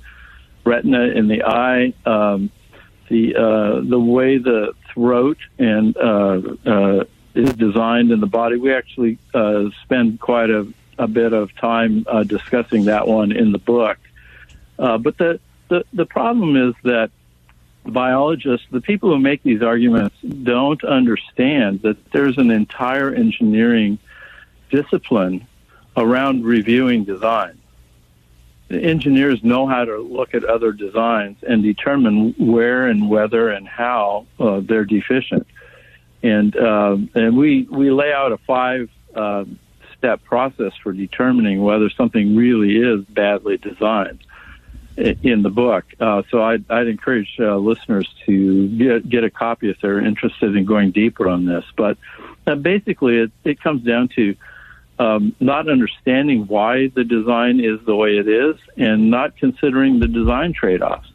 retina 0.64 1.02
in 1.02 1.28
the 1.28 1.44
eye, 1.44 1.94
um, 2.06 2.50
the 3.10 3.36
uh, 3.36 3.82
the 3.82 4.00
way 4.00 4.38
the 4.38 4.74
throat 4.94 5.38
and 5.58 5.96
uh, 5.98 6.42
uh, 6.66 7.04
is 7.34 7.54
designed 7.54 8.12
in 8.12 8.20
the 8.20 8.28
body. 8.28 8.58
We 8.58 8.74
actually 8.74 9.18
uh, 9.34 9.70
spend 9.84 10.20
quite 10.20 10.50
a, 10.50 10.68
a 10.98 11.08
bit 11.08 11.34
of 11.34 11.56
time 11.56 12.06
uh, 12.08 12.24
discussing 12.24 12.86
that 12.86 13.08
one 13.08 13.32
in 13.32 13.52
the 13.52 13.58
book. 13.58 13.98
Uh, 14.78 14.98
but 14.98 15.18
the, 15.18 15.40
the 15.70 15.86
the 15.94 16.06
problem 16.06 16.56
is 16.56 16.76
that 16.84 17.12
biologists, 17.86 18.68
the 18.72 18.82
people 18.82 19.10
who 19.10 19.20
make 19.20 19.44
these 19.44 19.62
arguments, 19.62 20.16
don't 20.22 20.84
understand 20.84 21.82
that 21.82 22.12
there's 22.12 22.38
an 22.38 22.52
entire 22.52 23.14
engineering 23.14 23.98
discipline 24.70 25.48
around 25.98 26.46
reviewing 26.46 27.04
design 27.04 27.61
engineers 28.74 29.44
know 29.44 29.68
how 29.68 29.86
to 29.86 29.98
look 29.98 30.34
at 30.34 30.44
other 30.44 30.72
designs 30.72 31.38
and 31.48 31.64
determine 31.64 32.34
where 32.38 32.88
and 32.88 33.10
whether 33.10 33.50
and 33.50 33.68
how 33.68 34.26
uh, 34.40 34.62
they're 34.64 34.86
deficient. 34.86 35.48
And 36.24 36.56
um, 36.58 37.10
and 37.16 37.36
we 37.36 37.64
we 37.64 37.92
lay 37.92 38.14
out 38.14 38.32
a 38.32 38.38
five 38.38 38.90
uh, 39.16 39.46
step 39.98 40.24
process 40.24 40.74
for 40.84 40.94
determining 40.94 41.64
whether 41.64 41.90
something 41.90 42.36
really 42.36 42.78
is 42.78 43.04
badly 43.06 43.58
designed 43.58 44.24
in 44.98 45.42
the 45.42 45.50
book. 45.50 45.86
Uh, 46.00 46.24
so 46.30 46.44
I'd, 46.44 46.70
I'd 46.70 46.88
encourage 46.88 47.38
uh, 47.40 47.58
listeners 47.58 48.08
to 48.26 48.68
get 48.70 49.10
get 49.10 49.24
a 49.24 49.30
copy 49.30 49.70
if 49.70 49.80
they're 49.82 50.04
interested 50.04 50.56
in 50.56 50.66
going 50.66 50.92
deeper 50.92 51.28
on 51.30 51.46
this. 51.46 51.66
But 51.76 51.98
uh, 52.46 52.56
basically, 52.56 53.18
it, 53.18 53.32
it 53.44 53.62
comes 53.62 53.84
down 53.84 54.10
to 54.16 54.36
um, 55.00 55.36
not 55.40 55.70
understanding 55.70 56.48
why 56.48 56.88
the 56.88 57.04
design 57.04 57.60
is 57.60 57.80
the 57.86 57.96
way 57.96 58.18
it 58.18 58.28
is 58.28 58.56
and 58.78 59.10
not 59.10 59.36
considering 59.38 60.00
the 60.00 60.08
design 60.08 60.54
trade 60.54 60.82
offs. 60.82 61.12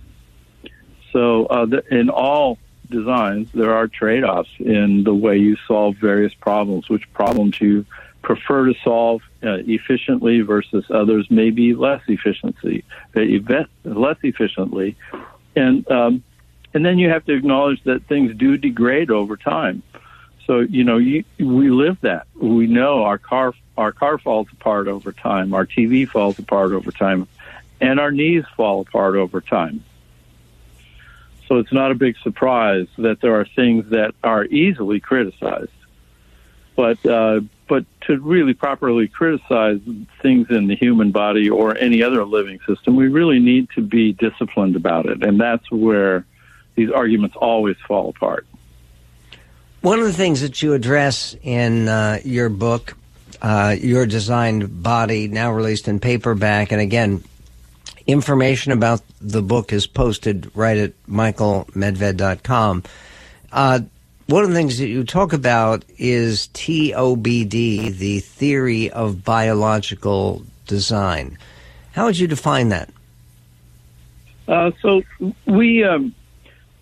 So, 1.12 1.47
uh, 1.47 1.66
the, 1.66 1.85
in 1.95 2.11
all 2.11 2.59
designs, 2.90 3.49
there 3.52 3.75
are 3.75 3.88
trade 3.88 4.25
offs 4.25 4.50
in 4.59 5.04
the 5.04 5.14
way 5.14 5.38
you 5.38 5.56
solve 5.66 5.97
various 5.97 6.35
problems, 6.35 6.88
which 6.88 7.11
problems 7.12 7.61
you 7.61 7.87
prefer 8.23 8.66
to 8.66 8.75
solve 8.83 9.23
uh, 9.45 9.59
efficiently 9.66 10.40
versus 10.40 10.85
others 10.90 11.30
maybe 11.30 11.75
less 11.75 12.02
efficiency, 12.09 12.85
less 13.14 14.18
efficiently, 14.23 14.97
and 15.54 15.88
um, 15.90 16.25
and 16.75 16.85
then 16.85 16.99
you 16.99 17.09
have 17.09 17.25
to 17.26 17.33
acknowledge 17.33 17.83
that 17.85 18.04
things 18.06 18.37
do 18.37 18.59
degrade 18.59 19.11
over 19.11 19.37
time. 19.37 19.83
So 20.46 20.60
you 20.60 20.84
know, 20.84 20.98
you, 20.98 21.24
we 21.38 21.70
live 21.70 21.98
that. 22.02 22.26
We 22.34 22.66
know 22.66 23.02
our 23.02 23.18
car 23.18 23.52
our 23.76 23.92
car 23.92 24.18
falls 24.18 24.46
apart 24.52 24.88
over 24.88 25.12
time, 25.12 25.52
our 25.52 25.66
TV 25.66 26.08
falls 26.08 26.38
apart 26.38 26.72
over 26.72 26.92
time, 26.92 27.28
and 27.80 28.00
our 28.00 28.10
knees 28.10 28.44
fall 28.56 28.80
apart 28.80 29.16
over 29.16 29.40
time. 29.40 29.84
So 31.48 31.58
it's 31.58 31.72
not 31.72 31.90
a 31.90 31.94
big 31.94 32.16
surprise 32.22 32.88
that 32.98 33.20
there 33.20 33.38
are 33.38 33.44
things 33.44 33.90
that 33.90 34.14
are 34.24 34.44
easily 34.46 34.98
criticized. 34.98 35.70
But 36.74 37.04
uh, 37.06 37.40
but 37.68 37.84
to 38.02 38.18
really 38.20 38.54
properly 38.54 39.08
criticize 39.08 39.80
things 40.22 40.50
in 40.50 40.68
the 40.68 40.76
human 40.76 41.10
body 41.10 41.50
or 41.50 41.76
any 41.76 42.02
other 42.02 42.24
living 42.24 42.60
system, 42.66 42.96
we 42.96 43.08
really 43.08 43.40
need 43.40 43.68
to 43.70 43.82
be 43.82 44.12
disciplined 44.12 44.76
about 44.76 45.06
it, 45.06 45.24
and 45.24 45.40
that's 45.40 45.68
where 45.70 46.24
these 46.76 46.90
arguments 46.90 47.36
always 47.36 47.76
fall 47.88 48.10
apart. 48.10 48.46
One 49.83 49.99
of 50.00 50.06
the 50.06 50.12
things 50.12 50.40
that 50.40 50.62
you 50.62 50.75
address 50.75 51.37
in 51.42 51.88
uh, 51.88 52.18
your 52.25 52.49
book, 52.49 52.97
uh, 53.40 53.76
Your 53.78 54.06
Designed 54.06 54.83
Body, 54.83 55.28
now 55.28 55.52
released 55.52 55.87
in 55.87 56.00
paperback, 56.00 56.73
and 56.73 56.80
again, 56.80 57.23
information 58.06 58.73
about 58.73 59.02
the 59.21 59.42
book 59.42 59.73
is 59.73 59.87
posted 59.87 60.50
right 60.54 60.76
at 60.76 60.92
michaelmedved.com. 61.06 62.83
Uh, 63.52 63.80
one 64.26 64.42
of 64.42 64.49
the 64.50 64.56
things 64.56 64.78
that 64.78 64.88
you 64.88 65.04
talk 65.04 65.33
about 65.33 65.85
is 65.99 66.49
TOBD, 66.49 67.97
the 67.97 68.21
theory 68.21 68.90
of 68.90 69.25
biological 69.25 70.42
design. 70.66 71.38
How 71.92 72.06
would 72.06 72.18
you 72.18 72.26
define 72.26 72.71
that? 72.71 72.90
Uh, 74.49 74.73
so 74.83 75.02
we 75.47 75.85
um, 75.85 76.14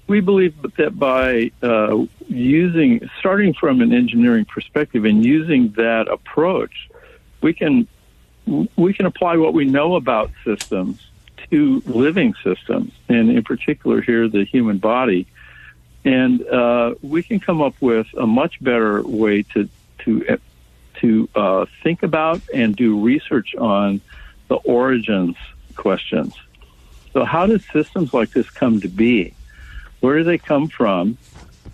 we 0.07 0.21
believe 0.21 0.55
that 0.77 0.99
by 0.99 1.51
uh, 1.63 2.05
using, 2.29 3.09
starting 3.19 3.55
from 3.55 3.81
an 3.81 3.93
engineering 3.93 4.45
perspective 4.45 5.05
and 5.05 5.25
using 5.25 5.71
that 5.73 6.09
approach, 6.09 6.91
we 7.41 7.53
can 7.53 7.89
we 8.77 8.93
can 8.93 9.07
apply 9.07 9.37
what 9.39 9.55
we 9.55 9.65
know 9.65 9.97
about 9.97 10.31
systems 10.45 11.01
to 11.51 11.83
living 11.87 12.35
systems, 12.45 12.93
and 13.09 13.31
in 13.31 13.43
particular 13.43 14.03
here 14.03 14.29
the 14.29 14.45
human 14.45 14.77
body, 14.79 15.27
and 16.05 16.47
uh, 16.47 16.95
we 17.01 17.23
can 17.23 17.41
come 17.41 17.63
up 17.63 17.75
with 17.81 18.07
a 18.19 18.27
much 18.27 18.63
better 18.63 19.03
way 19.03 19.43
to 19.43 19.69
to 20.01 20.39
to 21.01 21.29
uh, 21.35 21.67
think 21.83 22.03
about 22.03 22.43
and 22.53 22.77
do 22.77 23.01
research 23.01 23.55
on 23.55 24.01
the 24.49 24.57
origins 24.57 25.37
questions. 25.75 26.35
So, 27.13 27.25
how 27.25 27.47
did 27.47 27.63
systems 27.73 28.13
like 28.13 28.31
this 28.31 28.51
come 28.51 28.81
to 28.81 28.89
be? 28.89 29.35
Where 30.05 30.19
do 30.19 30.25
they 30.25 30.37
come 30.37 30.69
from? 30.69 31.17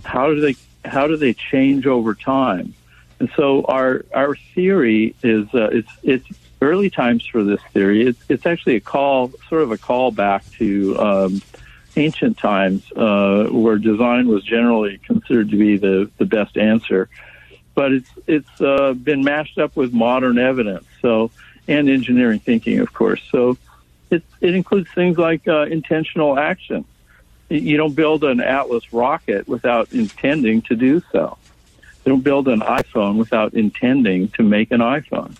How 0.04 0.28
do 0.28 0.40
they 0.40 0.54
how 0.84 1.08
do 1.08 1.16
they 1.16 1.34
change 1.34 1.84
over 1.84 2.14
time? 2.14 2.74
And 3.18 3.28
so 3.36 3.64
our 3.64 4.04
our 4.14 4.36
theory 4.54 5.16
is 5.20 5.52
uh, 5.52 5.70
it's 5.72 5.90
it's 6.04 6.28
early 6.62 6.90
times 6.90 7.26
for 7.26 7.42
this 7.42 7.60
theory. 7.72 8.06
It's 8.06 8.22
it's 8.28 8.46
actually 8.46 8.76
a 8.76 8.80
call 8.80 9.32
sort 9.48 9.62
of 9.62 9.72
a 9.72 9.78
call 9.78 10.12
back 10.12 10.48
to 10.58 10.96
um, 11.00 11.42
ancient 11.96 12.38
times 12.38 12.84
uh, 12.92 13.48
where 13.50 13.78
design 13.78 14.28
was 14.28 14.44
generally 14.44 14.98
considered 14.98 15.50
to 15.50 15.56
be 15.56 15.76
the 15.76 16.08
the 16.18 16.24
best 16.24 16.56
answer, 16.56 17.08
but 17.74 17.90
it's 17.90 18.10
it's 18.28 18.60
uh, 18.60 18.92
been 18.92 19.24
mashed 19.24 19.58
up 19.58 19.74
with 19.74 19.92
modern 19.92 20.38
evidence. 20.38 20.86
So 21.02 21.32
and 21.66 21.90
engineering 21.90 22.38
thinking, 22.38 22.78
of 22.78 22.92
course. 22.92 23.22
So 23.32 23.58
it, 24.08 24.22
it 24.40 24.54
includes 24.54 24.88
things 24.92 25.18
like 25.18 25.48
uh, 25.48 25.62
intentional 25.62 26.38
action. 26.38 26.84
You 27.50 27.76
don't 27.76 27.94
build 27.94 28.22
an 28.22 28.40
Atlas 28.40 28.92
rocket 28.92 29.48
without 29.48 29.92
intending 29.92 30.62
to 30.62 30.76
do 30.76 31.02
so. 31.10 31.36
You 32.04 32.10
don't 32.10 32.22
build 32.22 32.46
an 32.46 32.60
iPhone 32.60 33.16
without 33.16 33.54
intending 33.54 34.28
to 34.30 34.44
make 34.44 34.70
an 34.70 34.80
iPhone. 34.80 35.36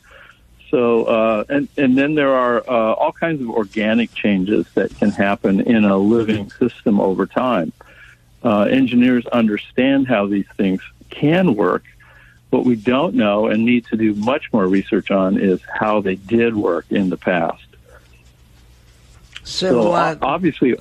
So, 0.70 1.04
uh, 1.04 1.44
and, 1.48 1.68
and 1.76 1.96
then 1.96 2.16
there 2.16 2.34
are 2.34 2.58
uh, 2.68 2.94
all 2.94 3.12
kinds 3.12 3.40
of 3.40 3.48
organic 3.50 4.12
changes 4.12 4.66
that 4.74 4.94
can 4.98 5.10
happen 5.10 5.60
in 5.60 5.84
a 5.84 5.96
living 5.96 6.50
system 6.50 7.00
over 7.00 7.26
time. 7.26 7.72
Uh, 8.42 8.62
engineers 8.62 9.26
understand 9.26 10.08
how 10.08 10.26
these 10.26 10.46
things 10.56 10.80
can 11.10 11.54
work. 11.54 11.84
What 12.50 12.64
we 12.64 12.74
don't 12.74 13.14
know 13.14 13.46
and 13.46 13.64
need 13.64 13.86
to 13.86 13.96
do 13.96 14.14
much 14.14 14.52
more 14.52 14.66
research 14.66 15.12
on 15.12 15.38
is 15.38 15.60
how 15.72 16.00
they 16.00 16.16
did 16.16 16.56
work 16.56 16.86
in 16.90 17.08
the 17.08 17.16
past. 17.16 17.69
So, 19.50 19.82
So 19.82 19.92
uh, 19.92 20.16
obviously, 20.22 20.76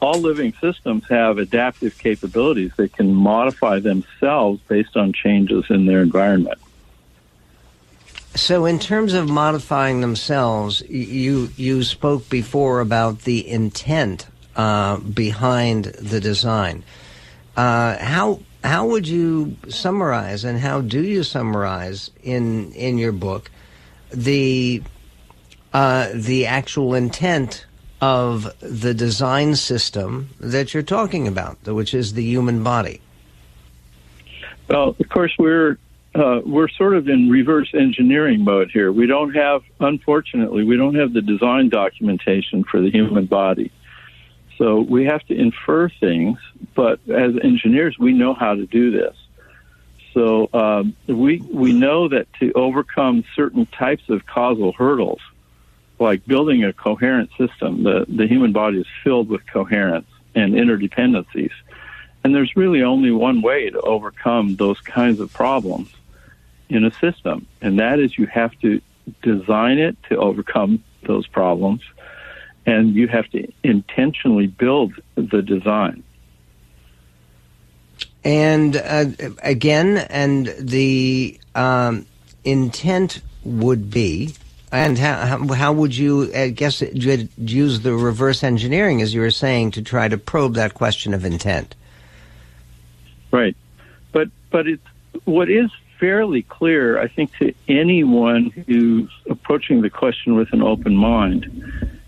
all 0.00 0.20
living 0.20 0.54
systems 0.60 1.04
have 1.08 1.38
adaptive 1.38 1.98
capabilities 1.98 2.70
that 2.76 2.92
can 2.92 3.12
modify 3.12 3.80
themselves 3.80 4.60
based 4.68 4.96
on 4.96 5.12
changes 5.12 5.64
in 5.70 5.86
their 5.86 6.02
environment. 6.02 6.58
So, 8.36 8.64
in 8.64 8.78
terms 8.78 9.12
of 9.12 9.28
modifying 9.28 10.02
themselves, 10.02 10.82
you 10.88 11.50
you 11.56 11.82
spoke 11.82 12.28
before 12.28 12.80
about 12.80 13.22
the 13.22 13.48
intent 13.48 14.28
uh, 14.54 14.98
behind 14.98 15.86
the 15.86 16.20
design. 16.20 16.84
Uh, 17.56 17.96
how 17.98 18.40
how 18.62 18.86
would 18.86 19.08
you 19.08 19.56
summarize, 19.68 20.44
and 20.44 20.60
how 20.60 20.80
do 20.80 21.02
you 21.02 21.24
summarize 21.24 22.10
in 22.22 22.70
in 22.72 22.98
your 22.98 23.12
book 23.12 23.50
the 24.12 24.82
uh, 25.72 26.10
the 26.14 26.46
actual 26.46 26.94
intent 26.94 27.65
of 28.00 28.52
the 28.60 28.94
design 28.94 29.56
system 29.56 30.30
that 30.40 30.74
you're 30.74 30.82
talking 30.82 31.26
about, 31.26 31.56
which 31.66 31.94
is 31.94 32.14
the 32.14 32.24
human 32.24 32.62
body? 32.62 33.00
Well, 34.68 34.96
of 34.98 35.08
course, 35.08 35.34
we're 35.38 35.78
uh, 36.14 36.40
we're 36.44 36.68
sort 36.68 36.94
of 36.94 37.08
in 37.08 37.28
reverse 37.28 37.70
engineering 37.74 38.42
mode 38.42 38.70
here. 38.72 38.90
We 38.90 39.06
don't 39.06 39.34
have, 39.34 39.62
unfortunately, 39.80 40.64
we 40.64 40.76
don't 40.76 40.94
have 40.94 41.12
the 41.12 41.20
design 41.20 41.68
documentation 41.68 42.64
for 42.64 42.80
the 42.80 42.90
human 42.90 43.26
body. 43.26 43.70
So 44.56 44.80
we 44.80 45.04
have 45.04 45.22
to 45.26 45.34
infer 45.34 45.90
things, 45.90 46.38
but 46.74 47.00
as 47.10 47.34
engineers, 47.42 47.96
we 47.98 48.14
know 48.14 48.32
how 48.32 48.54
to 48.54 48.64
do 48.66 48.90
this. 48.90 49.14
So 50.14 50.48
um, 50.54 50.96
we 51.06 51.42
we 51.52 51.74
know 51.74 52.08
that 52.08 52.26
to 52.40 52.50
overcome 52.54 53.22
certain 53.34 53.66
types 53.66 54.04
of 54.08 54.24
causal 54.24 54.72
hurdles, 54.72 55.20
like 55.98 56.24
building 56.26 56.64
a 56.64 56.72
coherent 56.72 57.30
system, 57.38 57.82
the 57.82 58.04
the 58.08 58.26
human 58.26 58.52
body 58.52 58.80
is 58.80 58.86
filled 59.02 59.28
with 59.28 59.46
coherence 59.46 60.08
and 60.34 60.54
interdependencies, 60.54 61.52
and 62.22 62.34
there's 62.34 62.56
really 62.56 62.82
only 62.82 63.10
one 63.10 63.40
way 63.42 63.70
to 63.70 63.80
overcome 63.80 64.56
those 64.56 64.80
kinds 64.80 65.20
of 65.20 65.32
problems 65.32 65.90
in 66.68 66.84
a 66.84 66.90
system, 66.92 67.46
and 67.60 67.78
that 67.78 67.98
is 67.98 68.18
you 68.18 68.26
have 68.26 68.58
to 68.60 68.80
design 69.22 69.78
it 69.78 69.96
to 70.08 70.16
overcome 70.16 70.82
those 71.04 71.26
problems, 71.26 71.82
and 72.66 72.94
you 72.94 73.08
have 73.08 73.28
to 73.30 73.46
intentionally 73.62 74.46
build 74.46 74.92
the 75.14 75.40
design. 75.42 76.02
And 78.24 78.76
uh, 78.76 79.04
again, 79.40 79.98
and 79.98 80.52
the 80.58 81.38
um, 81.54 82.06
intent 82.44 83.20
would 83.44 83.88
be, 83.88 84.34
and 84.72 84.98
how, 84.98 85.46
how, 85.54 85.72
would 85.72 85.96
you, 85.96 86.32
I 86.34 86.50
guess, 86.50 86.80
you'd 86.82 87.28
use 87.36 87.80
the 87.80 87.94
reverse 87.94 88.42
engineering, 88.42 89.00
as 89.00 89.14
you 89.14 89.20
were 89.20 89.30
saying, 89.30 89.72
to 89.72 89.82
try 89.82 90.08
to 90.08 90.18
probe 90.18 90.54
that 90.54 90.74
question 90.74 91.14
of 91.14 91.24
intent? 91.24 91.74
Right, 93.30 93.56
but 94.12 94.28
but 94.50 94.66
it's 94.66 94.82
what 95.24 95.48
is 95.50 95.70
fairly 96.00 96.42
clear, 96.42 97.00
I 97.00 97.08
think, 97.08 97.36
to 97.38 97.54
anyone 97.68 98.50
who's 98.66 99.10
approaching 99.30 99.82
the 99.82 99.90
question 99.90 100.34
with 100.34 100.52
an 100.52 100.62
open 100.62 100.96
mind, 100.96 101.44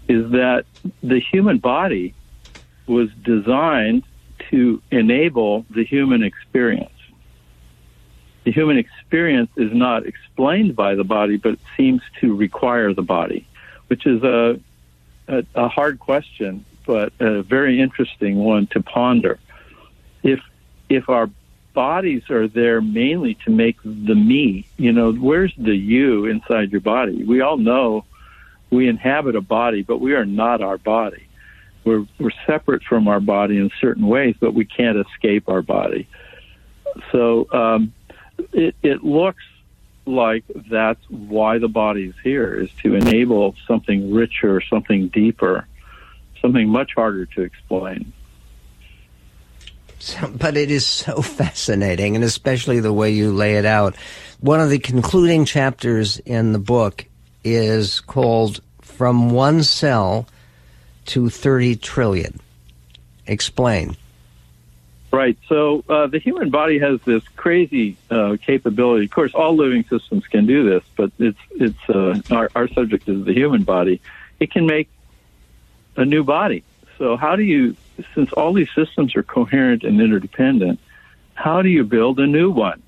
is 0.09 0.31
that 0.33 0.65
the 1.03 1.21
human 1.21 1.59
body 1.59 2.15
was 2.87 3.11
designed 3.23 4.05
to 4.51 4.83
enable 4.91 5.65
the 5.71 5.85
human 5.85 6.23
experience. 6.23 6.91
The 8.49 8.53
human 8.53 8.79
experience 8.79 9.51
is 9.59 9.75
not 9.75 10.07
explained 10.07 10.75
by 10.75 10.95
the 10.95 11.05
body, 11.05 11.37
but 11.37 11.59
seems 11.77 12.01
to 12.23 12.35
require 12.35 12.95
the 12.95 13.03
body, 13.03 13.47
which 13.89 14.07
is 14.07 14.23
a, 14.23 14.59
a, 15.29 15.45
a 15.55 15.69
hard 15.69 15.99
question, 15.99 16.65
but 16.87 17.13
a 17.21 17.43
very 17.43 17.79
interesting 17.79 18.37
one 18.39 18.67
to 18.69 18.81
ponder. 18.81 19.39
If 20.23 20.41
if 20.89 21.11
our 21.11 21.29
bodies 21.75 22.31
are 22.31 22.49
there 22.49 22.81
mainly 22.81 23.35
to 23.45 23.51
make 23.51 23.77
the 23.85 24.15
me, 24.15 24.67
you 24.79 24.95
know, 24.95 25.13
where's 25.13 25.53
the 25.59 25.77
you 25.77 26.25
inside 26.25 26.73
your 26.73 26.81
body? 26.81 27.25
We 27.25 27.43
all 27.43 27.59
know 27.59 28.07
we 28.71 28.89
inhabit 28.89 29.37
a 29.37 29.43
body, 29.43 29.83
but 29.83 30.01
we 30.01 30.15
are 30.15 30.25
not 30.25 30.63
our 30.63 30.79
body 30.79 31.29
we're 31.85 32.07
we're 32.19 32.31
separate 32.47 32.83
from 32.83 33.09
our 33.09 33.21
body 33.21 33.59
in 33.59 33.71
certain 33.79 34.07
ways, 34.07 34.37
but 34.41 34.55
we 34.55 34.65
can't 34.65 34.97
escape 34.97 35.51
our 35.51 35.61
body. 35.61 36.09
So 37.13 37.47
um, 37.53 37.93
it 38.53 38.75
it 38.83 39.05
looks 39.05 39.43
like 40.07 40.45
that's 40.71 41.03
why 41.09 41.59
the 41.59 41.69
body's 41.69 42.15
here 42.23 42.55
is 42.55 42.71
to 42.83 42.95
enable 42.95 43.55
something 43.67 44.13
richer, 44.13 44.61
something 44.63 45.09
deeper, 45.09 45.67
something 46.41 46.69
much 46.69 46.93
harder 46.95 47.27
to 47.27 47.43
explain. 47.43 48.13
So, 49.99 50.29
but 50.29 50.57
it 50.57 50.71
is 50.71 50.87
so 50.87 51.21
fascinating, 51.23 52.15
and 52.15 52.25
especially 52.25 52.81
the 52.81 52.93
way 52.93 53.11
you 53.11 53.33
lay 53.33 53.57
it 53.57 53.65
out. 53.65 53.97
One 54.41 54.61
of 54.61 54.71
the 54.71 54.79
concluding 54.79 55.45
chapters 55.45 56.19
in 56.21 56.53
the 56.53 56.59
book 56.59 57.05
is 57.45 58.01
called 58.01 58.61
"From 58.81 59.31
One 59.31 59.63
Cell." 59.63 60.27
to 61.09 61.31
30 61.31 61.77
trillion. 61.77 62.39
Explain. 63.27 63.97
Right. 65.11 65.39
So 65.49 65.85
uh, 65.89 66.07
the 66.07 66.19
human 66.19 66.51
body 66.51 66.79
has 66.81 67.01
this 67.07 67.23
crazy 67.35 67.97
uh, 68.11 68.37
capability. 68.45 69.07
Of 69.07 69.11
course, 69.11 69.33
all 69.35 69.57
living 69.57 69.85
systems 69.85 70.27
can 70.27 70.45
do 70.45 70.69
this, 70.69 70.85
but 70.97 71.13
it's 71.19 71.39
it's 71.53 71.89
uh, 71.89 72.21
our, 72.31 72.51
our 72.55 72.69
subject 72.69 73.09
is 73.09 73.25
the 73.25 73.33
human 73.33 73.63
body. 73.63 74.03
It 74.39 74.51
can 74.51 74.67
make 74.67 74.91
a 75.97 76.05
new 76.05 76.25
body. 76.25 76.63
So 76.99 77.17
how 77.17 77.37
do 77.37 77.43
you, 77.43 77.75
since 78.15 78.33
all 78.33 78.53
these 78.53 78.71
systems 78.75 79.17
are 79.17 79.23
coherent 79.23 79.83
and 79.83 80.01
interdependent, 80.01 80.79
how 81.35 81.63
do 81.63 81.69
you 81.69 81.85
build 81.85 82.21
a 82.21 82.27
new 82.27 82.51
one? 82.51 82.83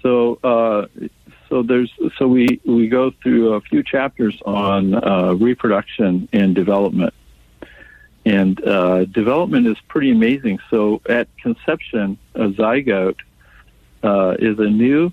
So 0.00 0.38
uh, 0.44 0.86
so 1.48 1.62
there's 1.62 1.92
so 2.18 2.28
we 2.28 2.60
we 2.64 2.88
go 2.88 3.10
through 3.10 3.54
a 3.54 3.60
few 3.60 3.82
chapters 3.82 4.40
on 4.44 4.94
uh, 4.94 5.34
reproduction 5.34 6.28
and 6.32 6.54
development, 6.54 7.14
and 8.24 8.62
uh, 8.66 9.04
development 9.04 9.66
is 9.66 9.76
pretty 9.88 10.10
amazing. 10.10 10.58
So 10.70 11.02
at 11.08 11.28
conception, 11.36 12.18
a 12.34 12.48
zygote 12.48 13.20
uh, 14.02 14.36
is 14.38 14.58
a 14.58 14.68
new 14.68 15.12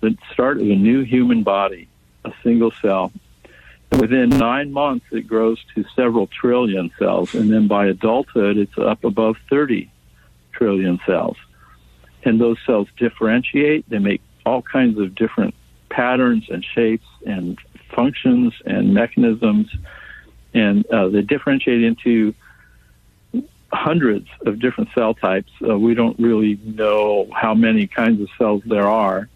the 0.00 0.16
start 0.32 0.58
of 0.58 0.64
a 0.64 0.76
new 0.76 1.02
human 1.02 1.42
body, 1.42 1.88
a 2.24 2.32
single 2.42 2.70
cell. 2.70 3.12
Within 3.92 4.28
nine 4.28 4.72
months, 4.72 5.06
it 5.10 5.26
grows 5.26 5.58
to 5.74 5.84
several 5.94 6.26
trillion 6.26 6.90
cells, 6.98 7.34
and 7.34 7.50
then 7.50 7.66
by 7.66 7.86
adulthood, 7.86 8.58
it's 8.58 8.76
up 8.76 9.04
above 9.04 9.36
thirty 9.48 9.90
trillion 10.52 11.00
cells. 11.06 11.36
And 12.24 12.40
those 12.40 12.58
cells 12.66 12.88
differentiate; 12.96 13.88
they 13.88 13.98
make 13.98 14.20
all 14.44 14.62
kinds 14.62 14.98
of 14.98 15.14
different 15.14 15.54
patterns 15.88 16.44
and 16.50 16.64
shapes 16.64 17.06
and 17.26 17.58
functions 17.94 18.52
and 18.66 18.92
mechanisms, 18.92 19.74
and 20.52 20.84
uh, 20.86 21.08
they 21.08 21.22
differentiate 21.22 21.82
into 21.82 22.34
hundreds 23.86 24.26
of 24.44 24.58
different 24.58 24.90
cell 24.96 25.14
types. 25.14 25.52
Uh, 25.62 25.78
we 25.78 25.94
don't 25.94 26.18
really 26.18 26.58
know 26.64 27.28
how 27.32 27.54
many 27.54 27.86
kinds 27.86 28.20
of 28.20 28.28
cells 28.36 28.60
there 28.66 28.88
are, 28.88 29.28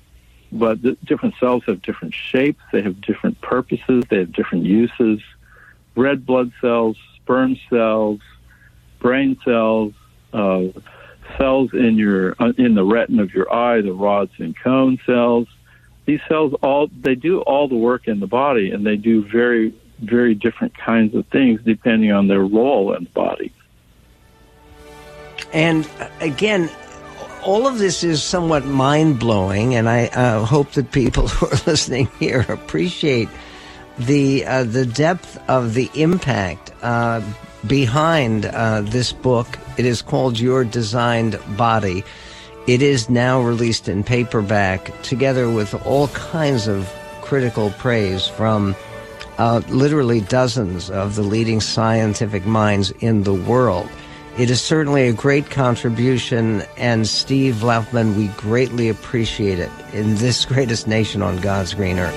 but 0.50 0.82
the 0.82 0.96
different 1.04 1.36
cells 1.38 1.62
have 1.68 1.80
different 1.82 2.12
shapes, 2.12 2.60
they 2.72 2.82
have 2.82 3.00
different 3.00 3.40
purposes, 3.42 4.02
they 4.10 4.18
have 4.18 4.32
different 4.32 4.64
uses. 4.64 5.20
Red 5.94 6.26
blood 6.26 6.50
cells, 6.60 6.96
sperm 7.14 7.56
cells, 7.68 8.18
brain 8.98 9.38
cells, 9.44 9.92
uh, 10.32 10.64
cells 11.38 11.72
in 11.72 11.96
your 11.96 12.34
uh, 12.40 12.52
in 12.58 12.74
the 12.74 12.84
retina 12.84 13.22
of 13.22 13.32
your 13.32 13.52
eye, 13.54 13.80
the 13.82 13.92
rods 13.92 14.32
and 14.38 14.56
cone 14.56 14.98
cells, 15.06 15.46
these 16.06 16.20
cells 16.28 16.52
all 16.60 16.88
they 16.88 17.14
do 17.14 17.40
all 17.42 17.68
the 17.68 17.76
work 17.76 18.08
in 18.08 18.18
the 18.18 18.26
body 18.26 18.72
and 18.72 18.84
they 18.84 18.96
do 18.96 19.24
very 19.28 19.72
very 20.00 20.34
different 20.34 20.76
kinds 20.76 21.14
of 21.14 21.24
things 21.28 21.60
depending 21.64 22.10
on 22.10 22.26
their 22.26 22.44
role 22.44 22.94
in 22.96 23.04
the 23.04 23.10
body 23.10 23.52
and 25.52 25.88
again 26.20 26.70
all 27.42 27.66
of 27.66 27.78
this 27.78 28.04
is 28.04 28.22
somewhat 28.22 28.64
mind 28.66 29.18
blowing, 29.18 29.74
and 29.74 29.88
I 29.88 30.06
uh, 30.08 30.44
hope 30.44 30.72
that 30.72 30.92
people 30.92 31.28
who 31.28 31.46
are 31.46 31.60
listening 31.66 32.08
here 32.18 32.44
appreciate 32.48 33.28
the 33.98 34.46
uh, 34.46 34.64
the 34.64 34.86
depth 34.86 35.38
of 35.48 35.74
the 35.74 35.90
impact 35.94 36.72
uh, 36.82 37.22
behind 37.66 38.46
uh, 38.46 38.82
this 38.82 39.12
book. 39.12 39.58
It 39.76 39.84
is 39.84 40.02
called 40.02 40.38
Your 40.38 40.64
Designed 40.64 41.38
Body. 41.56 42.04
It 42.66 42.82
is 42.82 43.08
now 43.08 43.40
released 43.40 43.88
in 43.88 44.04
paperback, 44.04 45.02
together 45.02 45.48
with 45.50 45.74
all 45.86 46.08
kinds 46.08 46.68
of 46.68 46.92
critical 47.22 47.70
praise 47.78 48.26
from 48.26 48.76
uh, 49.38 49.62
literally 49.68 50.20
dozens 50.20 50.90
of 50.90 51.14
the 51.14 51.22
leading 51.22 51.60
scientific 51.60 52.44
minds 52.44 52.90
in 53.00 53.22
the 53.22 53.34
world. 53.34 53.88
It 54.38 54.49
is 54.49 54.61
certainly 54.61 55.09
a 55.09 55.12
great 55.12 55.51
contribution, 55.51 56.62
and 56.77 57.07
Steve 57.07 57.57
Laufmann, 57.62 58.16
we 58.16 58.29
greatly 58.29 58.88
appreciate 58.88 59.59
it 59.59 59.71
in 59.93 60.14
this 60.16 60.45
greatest 60.47 60.87
nation 60.87 61.21
on 61.21 61.38
God's 61.40 61.75
green 61.75 61.99
earth. 61.99 62.16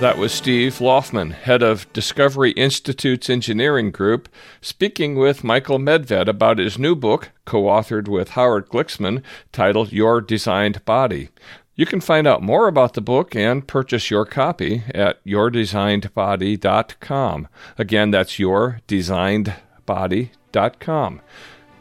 That 0.00 0.16
was 0.16 0.32
Steve 0.32 0.80
Laufmann, 0.80 1.32
head 1.32 1.60
of 1.60 1.92
Discovery 1.92 2.52
Institute's 2.52 3.28
engineering 3.28 3.90
group, 3.90 4.28
speaking 4.60 5.16
with 5.16 5.42
Michael 5.42 5.78
Medved 5.78 6.28
about 6.28 6.58
his 6.58 6.78
new 6.78 6.94
book, 6.94 7.32
co 7.44 7.64
authored 7.64 8.06
with 8.06 8.30
Howard 8.30 8.68
Glicksman, 8.68 9.24
titled 9.50 9.92
Your 9.92 10.20
Designed 10.20 10.84
Body. 10.84 11.30
You 11.78 11.86
can 11.86 12.00
find 12.00 12.26
out 12.26 12.42
more 12.42 12.66
about 12.66 12.94
the 12.94 13.00
book 13.00 13.36
and 13.36 13.64
purchase 13.64 14.10
your 14.10 14.26
copy 14.26 14.82
at 14.92 15.24
yourdesignedbody.com. 15.24 17.48
Again, 17.78 18.10
that's 18.10 18.32
yourdesignedbody.com. 18.32 21.20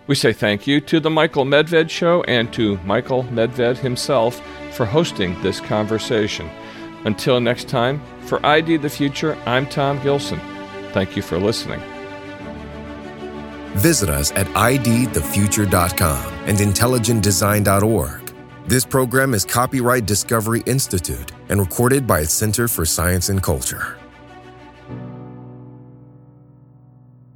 We 0.05 0.13
say 0.13 0.33
thank 0.33 0.67
you 0.67 0.79
to 0.81 0.99
The 0.99 1.09
Michael 1.09 1.45
Medved 1.45 1.89
Show 1.89 2.21
and 2.23 2.53
to 2.53 2.77
Michael 2.85 3.23
Medved 3.23 3.77
himself 3.77 4.39
for 4.71 4.85
hosting 4.85 5.41
this 5.41 5.59
conversation. 5.59 6.47
Until 7.03 7.39
next 7.39 7.67
time, 7.67 7.99
for 8.21 8.45
ID 8.45 8.77
the 8.77 8.91
Future, 8.91 9.35
I'm 9.47 9.65
Tom 9.65 9.99
Gilson. 10.03 10.39
Thank 10.91 11.15
you 11.15 11.23
for 11.23 11.39
listening. 11.39 11.81
Visit 13.77 14.09
us 14.09 14.31
at 14.33 14.45
idthefuture.com 14.47 16.33
and 16.45 16.59
intelligentdesign.org. 16.59 18.26
This 18.67 18.85
program 18.85 19.33
is 19.33 19.45
copyright 19.45 20.05
Discovery 20.05 20.61
Institute 20.65 21.31
and 21.47 21.57
recorded 21.57 22.05
by 22.05 22.19
its 22.19 22.33
Center 22.33 22.67
for 22.67 22.83
Science 22.83 23.29
and 23.29 23.41
Culture. 23.41 23.97